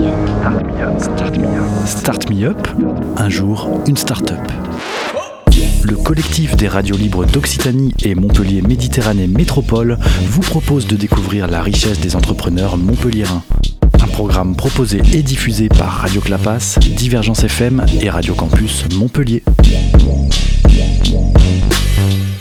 Start 0.00 1.36
Me 1.36 1.46
Up. 1.58 1.86
Start 1.86 2.30
Me 2.30 2.44
Up. 2.44 2.68
Un 3.18 3.28
jour, 3.28 3.82
une 3.86 3.98
start-up. 3.98 4.40
Le 5.82 5.94
collectif 5.96 6.56
des 6.56 6.68
radios 6.68 6.96
libres 6.96 7.26
d'Occitanie 7.26 7.92
et 8.02 8.14
Montpellier 8.14 8.62
Méditerranée 8.62 9.26
Métropole 9.26 9.98
vous 10.22 10.40
propose 10.40 10.86
de 10.86 10.96
découvrir 10.96 11.48
la 11.48 11.60
richesse 11.60 12.00
des 12.00 12.16
entrepreneurs 12.16 12.78
montpelliérains. 12.78 13.42
Un 14.02 14.06
programme 14.06 14.56
proposé 14.56 15.02
et 15.12 15.22
diffusé 15.22 15.68
par 15.68 15.90
Radio 15.90 16.22
Clapas, 16.22 16.78
Divergence 16.80 17.44
FM 17.44 17.84
et 18.00 18.08
Radio 18.08 18.34
Campus 18.34 18.86
Montpellier. 18.96 19.42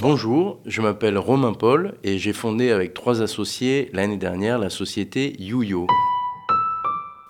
Bonjour, 0.01 0.59
je 0.65 0.81
m'appelle 0.81 1.17
Romain 1.17 1.51
Paul 1.51 1.95
et 2.05 2.19
j'ai 2.19 2.31
fondé 2.31 2.71
avec 2.71 2.93
trois 2.93 3.21
associés 3.21 3.89
l'année 3.91 4.17
dernière 4.17 4.59
la 4.59 4.69
société 4.69 5.35
YuYo. 5.39 5.87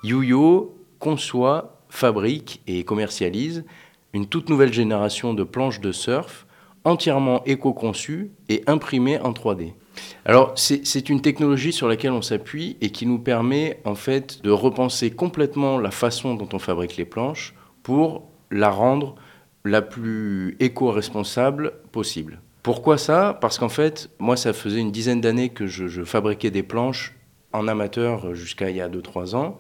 YuYo 0.04 0.76
conçoit, 1.00 1.82
fabrique 1.89 2.62
et 2.68 2.84
commercialise 2.84 3.66
une 4.14 4.28
toute 4.28 4.50
nouvelle 4.50 4.74
génération 4.74 5.34
de 5.34 5.44
planches 5.44 5.82
de 5.82 5.92
surf 5.92 6.46
entièrement 6.84 7.44
éco-conçues 7.46 8.32
et 8.48 8.64
imprimées 8.68 9.20
en 9.20 9.32
3D. 9.32 9.74
Alors 10.26 10.54
c'est 10.56 11.10
une 11.10 11.21
technologie 11.21 11.74
sur 11.74 11.88
laquelle 11.88 12.12
on 12.12 12.21
s'appuie 12.21 12.78
et 12.82 12.92
qui 12.92 13.06
nous 13.06 13.20
permet 13.20 13.82
en 13.84 13.96
fait 13.96 14.42
de 14.43 14.52
repenser 14.52 15.12
complètement 15.12 15.78
la 15.78 15.92
façon 15.92 16.36
dont 16.36 16.48
on 16.54 16.60
fabrique 16.60 16.96
les 16.96 17.06
planches 17.06 17.54
pour 17.84 18.29
la 18.50 18.70
rendre 18.70 19.16
la 19.66 19.82
plus 19.82 20.56
éco-responsable 20.60 21.74
possible. 21.92 22.42
Pourquoi 22.64 22.98
ça? 22.98 23.38
Parce 23.40 23.57
qu'en 23.57 23.70
fait, 23.70 24.10
moi, 24.20 24.38
ça 24.38 24.54
faisait 24.54 24.79
une 24.79 24.92
dizaine 24.92 25.21
d'années 25.21 25.50
que 25.50 25.68
je, 25.68 25.88
je, 25.88 26.04
fabriquais 26.04 26.52
des 26.52 26.64
planches 26.64 27.16
en 27.54 27.68
amateur 27.68 28.36
jusqu'à 28.36 28.70
il 28.70 28.76
y 28.76 28.82
a 28.82 28.89
2-3 28.89 29.36
ans. 29.36 29.57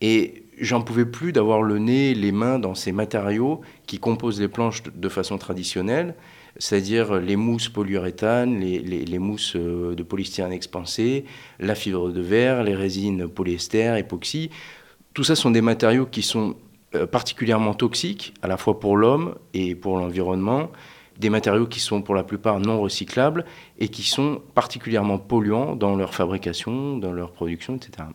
Et 0.00 0.44
j'en 0.60 0.82
pouvais 0.82 1.06
plus 1.06 1.32
d'avoir 1.32 1.62
le 1.62 1.78
nez, 1.78 2.14
les 2.14 2.32
mains 2.32 2.58
dans 2.58 2.74
ces 2.74 2.92
matériaux 2.92 3.60
qui 3.86 3.98
composent 3.98 4.40
les 4.40 4.48
planches 4.48 4.82
de 4.82 5.08
façon 5.08 5.38
traditionnelle, 5.38 6.14
c'est-à-dire 6.58 7.16
les 7.16 7.36
mousses 7.36 7.68
polyuréthane, 7.68 8.60
les, 8.60 8.78
les, 8.80 9.18
mousses 9.18 9.56
euh, 9.56 9.94
de 9.94 10.02
polystyrène 10.02 10.52
expansé, 10.52 11.24
la 11.58 11.74
fibre 11.74 12.10
de 12.10 12.20
verre, 12.20 12.62
les 12.62 12.74
résines 12.74 13.28
polyester, 13.28 13.96
époxy. 13.98 14.50
Tout 15.12 15.24
ça 15.24 15.34
sont 15.34 15.50
des 15.50 15.60
matériaux 15.60 16.06
qui 16.06 16.22
sont 16.22 16.56
euh, 16.94 17.06
particulièrement 17.06 17.74
toxiques, 17.74 18.34
à 18.42 18.48
la 18.48 18.56
fois 18.56 18.80
pour 18.80 18.96
l'homme 18.96 19.34
et 19.54 19.74
pour 19.74 19.98
l'environnement, 19.98 20.70
des 21.18 21.30
matériaux 21.30 21.66
qui 21.66 21.80
sont 21.80 22.02
pour 22.02 22.14
la 22.14 22.24
plupart 22.24 22.60
non 22.60 22.80
recyclables 22.80 23.44
et 23.78 23.88
qui 23.88 24.02
sont 24.02 24.42
particulièrement 24.54 25.18
polluants 25.18 25.76
dans 25.76 25.96
leur 25.96 26.14
fabrication, 26.14 26.98
dans 26.98 27.12
leur 27.12 27.32
production, 27.32 27.76
etc. 27.76 28.08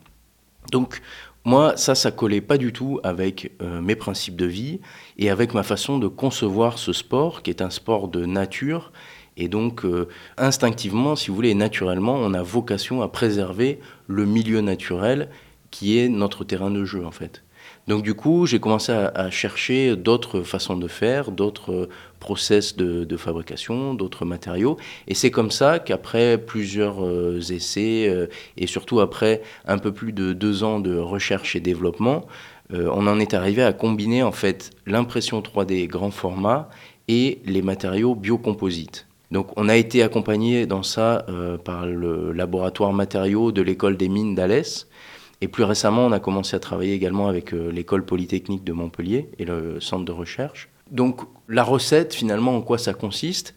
Donc 0.72 1.02
moi, 1.44 1.76
ça, 1.76 1.96
ça 1.96 2.12
collait 2.12 2.42
pas 2.42 2.60
du 2.60 2.72
tout 2.72 3.00
avec 3.04 3.52
euh, 3.62 3.82
mes 3.82 3.96
principes 3.96 4.36
de 4.36 4.46
vie 4.46 4.80
et 5.18 5.32
avec 5.32 5.56
ma 5.56 5.64
façon 5.64 5.98
de 5.98 6.08
concevoir 6.08 6.78
ce 6.78 6.94
sport, 6.94 7.42
qui 7.42 7.50
est 7.50 7.64
un 7.64 7.72
sport 7.72 8.10
de 8.10 8.26
nature. 8.26 8.92
Et 9.38 9.48
donc, 9.48 9.84
euh, 9.84 10.08
instinctivement, 10.38 11.16
si 11.16 11.30
vous 11.30 11.36
voulez, 11.36 11.56
naturellement, 11.56 12.14
on 12.14 12.36
a 12.36 12.44
vocation 12.44 13.02
à 13.02 13.08
préserver 13.08 13.80
le 14.08 14.26
milieu 14.26 14.62
naturel 14.62 15.30
qui 15.72 15.98
est 15.98 16.10
notre 16.10 16.44
terrain 16.44 16.70
de 16.70 16.86
jeu, 16.86 17.04
en 17.06 17.12
fait. 17.12 17.44
Donc 17.92 18.04
du 18.04 18.14
coup, 18.14 18.46
j'ai 18.46 18.62
commencé 18.62 18.94
à, 18.94 19.30
chercher 19.32 19.98
d'autres 19.98 20.44
façons 20.44 20.78
de 20.78 20.88
faire, 20.88 21.30
d'autres 21.30 21.90
process 22.22 22.78
de, 22.78 23.18
fabrication, 23.18 23.96
d'autres 23.96 24.24
matériaux. 24.24 24.78
Et 25.10 25.14
c'est 25.14 25.30
comme 25.30 25.52
ça 25.52 25.78
qu'après 25.78 26.38
plusieurs 26.38 27.06
euh, 27.06 27.42
essais, 27.50 28.08
euh, 28.08 28.28
et 28.56 28.66
surtout 28.66 29.02
après 29.02 29.42
un 29.66 29.78
peu 29.78 29.92
plus 29.92 30.14
de 30.14 30.32
deux 30.32 30.64
ans 30.64 30.80
de 30.80 30.96
recherche 30.96 31.58
et 31.58 31.60
développement, 31.60 32.28
euh, 32.74 32.90
on 32.94 33.08
en 33.08 33.20
est 33.20 33.34
arrivé 33.34 33.62
à 33.62 33.74
combiner 33.74 34.24
en 34.24 34.32
fait 34.32 34.70
l'impression 34.86 35.42
3D 35.42 35.86
grand 35.88 36.12
format 36.12 36.70
et 37.10 37.40
les 37.44 37.62
matériaux 37.62 38.16
biocomposites. 38.16 39.06
Donc 39.32 39.52
on 39.58 39.68
a 39.68 39.76
été 39.76 40.02
accompagné 40.02 40.66
dans 40.66 40.84
ça 40.84 41.26
par 41.66 41.86
le 41.86 42.32
laboratoire 42.32 42.94
matériaux 42.94 43.52
de 43.52 43.62
l'école 43.62 43.98
des 43.98 44.08
mines 44.08 44.36
d'Alès, 44.36 44.88
et 45.42 45.48
plus 45.48 45.64
récemment, 45.64 46.06
on 46.06 46.12
a 46.12 46.20
commencé 46.20 46.56
à 46.56 46.60
travailler 46.60 46.94
également 46.94 47.28
avec 47.28 47.54
euh, 47.54 47.72
l'école 47.72 48.06
polytechnique 48.06 48.64
de 48.64 48.74
Montpellier 48.74 49.30
et 49.40 49.46
le 49.46 49.80
centre 49.80 50.06
de 50.06 50.12
recherche. 50.12 50.70
Donc 50.92 51.22
la 51.50 51.64
recette, 51.64 52.14
finalement, 52.14 52.56
en 52.56 52.62
quoi 52.62 52.78
ça 52.78 52.94
consiste? 52.94 53.56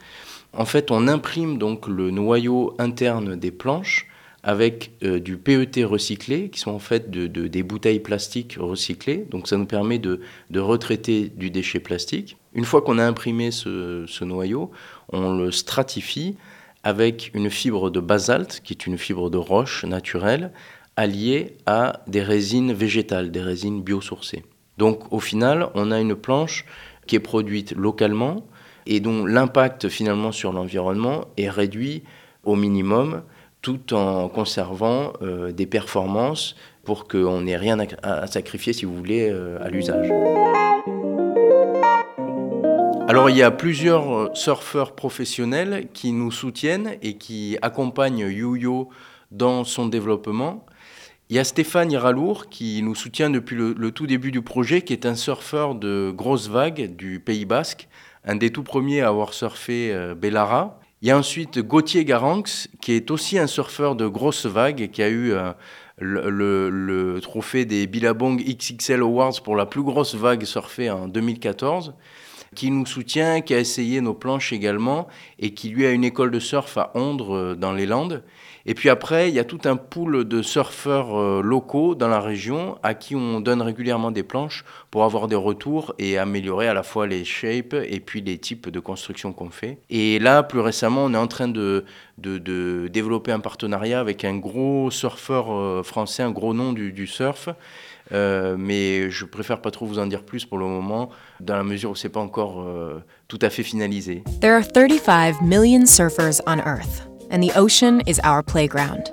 En 0.56 0.64
fait, 0.64 0.90
on 0.90 1.08
imprime 1.08 1.58
donc 1.58 1.86
le 1.86 2.10
noyau 2.10 2.74
interne 2.78 3.36
des 3.36 3.50
planches 3.50 4.08
avec 4.44 4.92
euh, 5.02 5.18
du 5.18 5.36
PET 5.36 5.84
recyclé, 5.84 6.50
qui 6.50 6.60
sont 6.60 6.70
en 6.70 6.78
fait 6.78 7.10
de, 7.10 7.26
des 7.26 7.62
bouteilles 7.62 8.00
plastiques 8.00 8.56
recyclées. 8.60 9.26
Donc 9.30 9.48
ça 9.48 9.56
nous 9.56 9.66
permet 9.66 9.98
de, 9.98 10.20
retraiter 10.54 11.32
du 11.34 11.50
déchet 11.50 11.80
plastique. 11.80 12.36
Une 12.54 12.64
fois 12.64 12.82
qu'on 12.82 12.98
a 12.98 13.04
imprimé 13.04 13.50
ce, 13.50 14.24
noyau, 14.24 14.70
on 15.12 15.34
le 15.34 15.50
stratifie 15.50 16.36
avec 16.82 17.30
une 17.34 17.50
fibre 17.50 17.90
de 17.90 18.00
basalte, 18.00 18.60
qui 18.62 18.74
est 18.74 18.86
une 18.86 18.98
fibre 18.98 19.30
de 19.30 19.38
roche 19.38 19.84
naturelle, 19.84 20.52
alliés 20.96 21.56
à 21.66 22.00
des 22.06 22.22
résines 22.22 22.72
végétales, 22.72 23.30
des 23.30 23.40
résines 23.40 23.82
biosourcées. 23.82 24.44
Donc 24.78 25.12
au 25.12 25.20
final, 25.20 25.68
on 25.74 25.90
a 25.90 26.00
une 26.00 26.14
planche 26.14 26.64
qui 27.06 27.16
est 27.16 27.20
produite 27.20 27.72
localement 27.72 28.44
et 28.86 29.00
dont 29.00 29.24
l'impact 29.24 29.88
finalement 29.88 30.32
sur 30.32 30.52
l'environnement 30.52 31.26
est 31.36 31.50
réduit 31.50 32.02
au 32.44 32.56
minimum 32.56 33.22
tout 33.62 33.94
en 33.94 34.28
conservant 34.28 35.14
euh, 35.22 35.50
des 35.50 35.66
performances 35.66 36.54
pour 36.84 37.08
qu'on 37.08 37.40
n'ait 37.40 37.56
rien 37.56 37.78
à, 38.02 38.26
sacrifier, 38.26 38.74
si 38.74 38.84
vous 38.84 38.94
voulez, 38.94 39.30
euh, 39.30 39.58
à 39.62 39.70
l'usage. 39.70 40.10
Alors 43.08 43.30
il 43.30 43.36
y 43.36 43.42
a 43.42 43.50
plusieurs 43.50 44.36
surfeurs 44.36 44.92
professionnels 44.92 45.88
qui 45.94 46.12
nous 46.12 46.30
soutiennent 46.30 46.96
et 47.00 47.16
qui 47.16 47.56
accompagnent 47.62 48.28
YuYo 48.28 48.90
dans 49.30 49.64
son 49.64 49.86
développement. 49.86 50.64
Il 51.30 51.36
y 51.36 51.38
a 51.38 51.44
Stéphane 51.44 51.90
Iralour 51.90 52.48
qui 52.48 52.82
nous 52.82 52.94
soutient 52.94 53.30
depuis 53.30 53.56
le, 53.56 53.90
tout 53.90 54.06
début 54.06 54.30
du 54.30 54.42
projet, 54.42 54.82
qui 54.82 54.92
est 54.92 55.06
un 55.06 55.14
surfeur 55.14 55.74
de 55.74 56.12
grosses 56.14 56.48
vagues 56.48 56.94
du 56.96 57.18
Pays 57.18 57.46
Basque, 57.46 57.88
un 58.24 58.36
des 58.36 58.50
tout 58.50 58.62
premiers 58.62 59.00
à 59.00 59.08
avoir 59.08 59.32
surfé 59.32 59.90
euh, 59.92 60.14
Bellara. 60.14 60.80
Il 61.00 61.08
y 61.08 61.10
a 61.10 61.18
ensuite 61.18 61.58
Gauthier 61.60 62.04
Garanx, 62.04 62.68
qui 62.80 62.92
est 62.92 63.10
aussi 63.10 63.38
un 63.38 63.46
surfeur 63.46 63.96
de 63.96 64.06
grosses 64.06 64.46
vagues 64.46 64.90
qui 64.90 65.02
a 65.02 65.08
eu 65.08 65.32
euh, 65.32 65.52
le, 65.98 66.68
le, 66.68 67.20
trophée 67.20 67.64
des 67.64 67.86
Billabong 67.86 68.42
XXL 68.42 69.00
Awards 69.00 69.42
pour 69.42 69.56
la 69.56 69.66
plus 69.66 69.82
grosse 69.82 70.14
vague 70.14 70.44
surfée 70.44 70.90
en 70.90 71.08
2014 71.08 71.94
qui 72.54 72.70
nous 72.70 72.86
soutient, 72.86 73.40
qui 73.40 73.54
a 73.54 73.58
essayé 73.58 74.00
nos 74.00 74.14
planches 74.14 74.52
également, 74.52 75.08
et 75.38 75.52
qui 75.52 75.68
lui 75.68 75.84
a 75.86 75.90
une 75.90 76.04
école 76.04 76.30
de 76.30 76.38
surf 76.40 76.76
à 76.78 76.90
Ondre, 76.94 77.34
euh, 77.34 77.54
dans 77.54 77.72
les 77.72 77.86
Landes. 77.86 78.22
Et 78.66 78.72
puis 78.72 78.88
après, 78.88 79.28
il 79.28 79.34
y 79.34 79.38
a 79.38 79.44
tout 79.44 79.60
un 79.64 79.76
pool 79.76 80.26
de 80.26 80.40
surfeurs 80.40 81.18
euh, 81.18 81.42
locaux 81.42 81.94
dans 81.94 82.08
la 82.08 82.20
région 82.20 82.78
à 82.82 82.94
qui 82.94 83.14
on 83.14 83.40
donne 83.40 83.60
régulièrement 83.60 84.10
des 84.10 84.22
planches 84.22 84.64
pour 84.90 85.04
avoir 85.04 85.28
des 85.28 85.36
retours 85.36 85.94
et 85.98 86.16
améliorer 86.16 86.66
à 86.66 86.72
la 86.72 86.82
fois 86.82 87.06
les 87.06 87.24
shapes 87.24 87.74
et 87.74 88.00
puis 88.00 88.22
les 88.22 88.38
types 88.38 88.70
de 88.70 88.80
construction 88.80 89.34
qu'on 89.34 89.50
fait. 89.50 89.78
Et 89.90 90.18
là, 90.18 90.42
plus 90.42 90.60
récemment, 90.60 91.04
on 91.04 91.12
est 91.12 91.18
en 91.18 91.26
train 91.26 91.48
de, 91.48 91.84
développer 92.16 93.32
un 93.32 93.40
partenariat 93.40 94.00
avec 94.00 94.24
un 94.24 94.36
gros 94.36 94.90
surfeur 94.90 95.52
euh, 95.52 95.82
français, 95.82 96.22
un 96.22 96.30
gros 96.30 96.54
nom 96.54 96.72
du 96.72 97.06
surf, 97.06 97.50
euh, 98.12 98.56
mais 98.58 99.10
je 99.10 99.24
préfère 99.24 99.60
pas 99.60 99.70
trop 99.70 99.86
vous 99.86 99.98
en 99.98 100.06
dire 100.06 100.22
plus 100.22 100.44
pour 100.44 100.58
le 100.58 100.66
moment, 100.66 101.10
dans 101.40 101.56
la 101.56 101.64
mesure 101.64 101.90
où 101.90 101.94
c'est 101.94 102.08
pas 102.08 102.20
encore 102.20 102.62
euh, 102.62 103.02
tout 103.28 103.38
à 103.42 103.50
fait 103.50 103.62
finalisé. 103.62 104.22
There 104.40 104.54
are 104.54 104.66
35 104.66 105.40
million 105.42 105.86
surfers 105.86 106.40
on 106.46 106.58
Earth, 106.60 107.08
and 107.30 107.40
the 107.40 107.56
ocean 107.56 108.00
is 108.06 108.20
our 108.24 108.42
playground. 108.42 109.10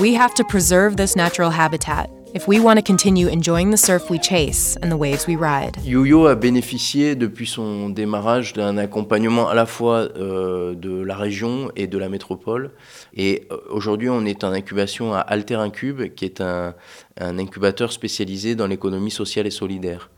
We 0.00 0.14
have 0.14 0.34
to 0.34 0.44
preserve 0.44 0.96
this 0.96 1.14
natural 1.14 1.50
habitat 1.50 2.08
if 2.34 2.48
we 2.48 2.58
want 2.58 2.76
to 2.76 2.82
continue 2.82 3.28
enjoying 3.28 3.70
the 3.70 3.76
surf 3.76 4.10
we 4.10 4.18
chase 4.18 4.76
and 4.82 4.90
the 4.90 4.96
waves 4.96 5.26
we 5.28 5.36
ride. 5.36 5.76
YoYo 5.84 6.26
a 6.26 6.34
bénéficié 6.34 7.14
depuis 7.14 7.46
son 7.46 7.88
démarrage 7.90 8.52
d'un 8.54 8.76
accompagnement 8.76 9.48
à 9.48 9.54
la 9.54 9.66
fois 9.66 10.08
euh, 10.16 10.74
de 10.74 11.00
la 11.00 11.16
région 11.16 11.70
et 11.76 11.86
de 11.86 11.96
la 11.96 12.08
métropole. 12.08 12.72
Et 13.14 13.46
euh, 13.52 13.58
aujourd'hui, 13.70 14.10
on 14.10 14.24
est 14.24 14.42
en 14.42 14.50
incubation 14.50 15.14
à 15.14 15.20
Alter 15.20 15.54
Incube, 15.54 16.12
qui 16.14 16.24
est 16.24 16.40
un, 16.40 16.74
un 17.20 17.38
incubateur 17.38 17.92
spécialisé 17.92 18.56
dans 18.56 18.66
l'économie 18.66 19.12
sociale 19.12 19.46
et 19.46 19.52
solidaire. 19.52 20.10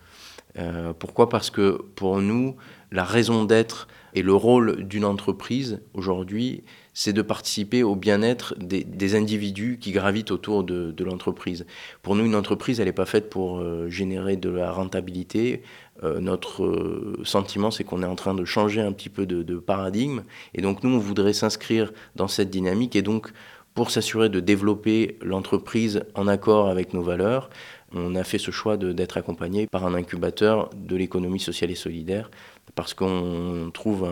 Euh, 0.58 0.94
pourquoi? 0.99 1.29
Parce 1.29 1.50
que 1.50 1.82
pour 1.96 2.20
nous, 2.23 2.56
la 2.90 3.05
raison 3.05 3.44
d'être 3.44 3.88
et 4.16 4.22
le 4.22 4.34
rôle 4.34 4.82
d'une 4.88 5.04
entreprise 5.04 5.82
aujourd'hui, 5.92 6.64
c'est 6.94 7.12
de 7.12 7.20
participer 7.20 7.82
au 7.82 7.94
bien-être 7.94 8.54
des, 8.58 9.14
individus 9.14 9.76
qui 9.78 9.92
gravitent 9.92 10.30
autour 10.30 10.64
de, 10.64 11.04
l'entreprise. 11.04 11.66
Pour 12.00 12.16
nous, 12.16 12.24
une 12.24 12.34
entreprise, 12.34 12.80
elle 12.80 12.86
n'est 12.86 12.92
pas 12.92 13.04
faite 13.04 13.28
pour 13.28 13.58
euh, 13.58 13.90
générer 13.90 14.36
de 14.36 14.48
la 14.48 14.72
rentabilité. 14.72 15.62
Euh, 16.02 16.18
notre 16.18 16.64
euh, 16.64 17.20
sentiment, 17.24 17.70
c'est 17.70 17.84
qu'on 17.84 18.02
est 18.02 18.06
en 18.06 18.16
train 18.16 18.32
de 18.32 18.46
changer 18.46 18.80
un 18.80 18.92
petit 18.92 19.10
peu 19.10 19.26
de, 19.26 19.42
de 19.42 19.56
paradigme. 19.58 20.22
Et 20.54 20.62
donc, 20.62 20.82
nous, 20.82 20.96
on 20.96 20.98
voudrait 20.98 21.34
s'inscrire 21.34 21.92
dans 22.14 22.26
cette 22.26 22.48
dynamique. 22.48 22.96
Et 22.96 23.02
donc, 23.02 23.30
pour 23.74 23.90
s'assurer 23.90 24.30
de 24.30 24.40
développer 24.40 25.18
l'entreprise 25.20 26.04
en 26.14 26.26
accord 26.26 26.68
avec 26.68 26.94
nos 26.94 27.02
valeurs, 27.02 27.50
on 27.93 28.15
a 28.15 28.25
fait 28.25 28.38
ce 28.38 28.50
choix 28.50 28.77
d'être 28.77 29.17
accompagné 29.17 29.67
par 29.67 29.87
un 29.87 29.94
incubateur 29.94 30.71
de 30.75 30.97
l'économie 30.97 31.41
sociale 31.41 31.71
et 31.71 31.75
solidaire 31.75 32.31
parce 32.75 32.94
qu'on 32.94 33.71
trouve 33.73 34.09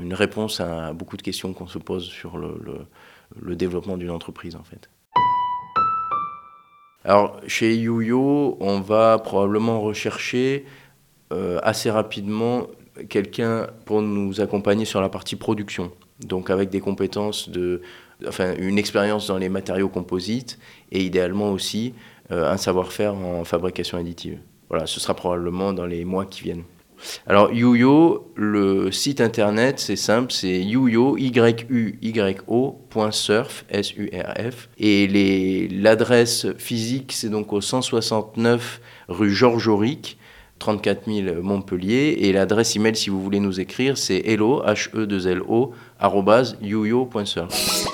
une 0.00 0.14
réponse 0.14 0.60
à 0.60 0.92
beaucoup 0.92 1.16
de 1.16 1.22
questions 1.22 1.52
qu'on 1.52 1.66
se 1.66 1.78
pose 1.78 2.04
sur 2.04 2.36
le, 2.36 3.56
développement 3.56 3.96
d'une 3.96 4.10
entreprise 4.10 4.56
en 4.56 4.64
fait. 4.64 4.90
Alors 7.04 7.40
chez 7.46 7.76
YoYo, 7.76 8.56
on 8.60 8.80
va 8.80 9.18
probablement 9.18 9.80
rechercher 9.80 10.64
euh, 11.32 11.58
assez 11.62 11.90
rapidement 11.90 12.66
quelqu'un 13.08 13.66
pour 13.84 14.02
nous 14.02 14.40
accompagner 14.40 14.84
sur 14.84 15.00
la 15.00 15.08
partie 15.08 15.36
production. 15.36 15.90
Donc 16.20 16.48
avec 16.48 16.70
des 16.70 16.80
compétences 16.80 17.48
de, 17.48 17.82
enfin 18.26 18.54
une 18.58 18.78
expérience 18.78 19.26
dans 19.26 19.38
les 19.38 19.48
matériaux 19.48 19.88
composites 19.88 20.58
et 20.92 21.02
idéalement 21.02 21.50
aussi 21.50 21.94
un 22.30 22.56
savoir-faire 22.56 23.14
en 23.14 23.44
fabrication 23.44 23.98
additive. 23.98 24.38
Voilà, 24.68 24.86
ce 24.86 24.98
sera 25.00 25.14
probablement 25.14 25.72
dans 25.72 25.86
les 25.86 26.04
mois 26.04 26.24
qui 26.24 26.42
viennent. 26.42 26.64
Alors 27.26 27.52
Yuyo, 27.52 28.32
le 28.34 28.90
site 28.90 29.20
internet, 29.20 29.78
c'est 29.78 29.96
simple, 29.96 30.32
c'est 30.32 30.60
yuyo, 30.60 31.16
y 31.18 31.32
u 31.68 31.98
y 32.00 32.36
.surf, 33.10 33.64
s 33.68 33.96
u 33.96 34.10
r 34.12 34.52
f 34.52 34.68
et 34.78 35.68
l'adresse 35.70 36.46
physique, 36.58 37.12
c'est 37.12 37.28
donc 37.28 37.52
au 37.52 37.60
169 37.60 38.80
rue 39.08 39.32
Georges 39.32 39.68
Auric, 39.68 40.18
34 40.60 41.06
000 41.06 41.42
Montpellier 41.42 42.16
et 42.20 42.32
l'adresse 42.32 42.76
email 42.76 42.96
si 42.96 43.10
vous 43.10 43.22
voulez 43.22 43.40
nous 43.40 43.60
écrire, 43.60 43.98
c'est 43.98 44.22
hello 44.24 44.62
h 44.64 44.88
e 44.94 45.06
2 45.06 45.26
l 45.28 45.42
o 45.46 45.72
yuyo.surf. 46.62 47.93